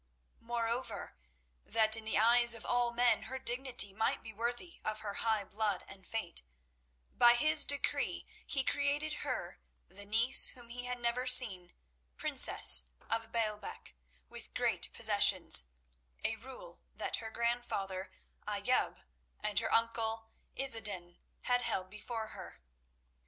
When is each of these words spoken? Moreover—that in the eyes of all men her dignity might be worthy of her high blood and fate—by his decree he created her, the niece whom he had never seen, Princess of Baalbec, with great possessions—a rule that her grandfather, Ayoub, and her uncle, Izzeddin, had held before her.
Moreover—that 0.39 1.95
in 1.95 2.05
the 2.05 2.17
eyes 2.17 2.55
of 2.55 2.65
all 2.65 2.91
men 2.91 3.21
her 3.29 3.37
dignity 3.37 3.93
might 3.93 4.23
be 4.23 4.33
worthy 4.33 4.81
of 4.83 5.01
her 5.01 5.13
high 5.13 5.43
blood 5.43 5.83
and 5.87 6.07
fate—by 6.07 7.35
his 7.35 7.63
decree 7.63 8.25
he 8.47 8.63
created 8.63 9.13
her, 9.21 9.59
the 9.87 10.07
niece 10.07 10.47
whom 10.49 10.69
he 10.69 10.85
had 10.85 10.99
never 10.99 11.27
seen, 11.27 11.71
Princess 12.17 12.85
of 13.11 13.31
Baalbec, 13.31 13.93
with 14.27 14.55
great 14.55 14.91
possessions—a 14.91 16.35
rule 16.37 16.79
that 16.95 17.17
her 17.17 17.29
grandfather, 17.29 18.09
Ayoub, 18.47 19.03
and 19.41 19.59
her 19.59 19.71
uncle, 19.71 20.31
Izzeddin, 20.55 21.19
had 21.43 21.61
held 21.61 21.91
before 21.91 22.29
her. 22.29 22.59